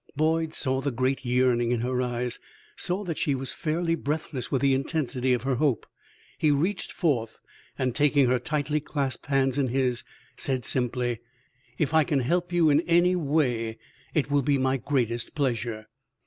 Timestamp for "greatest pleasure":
14.77-15.85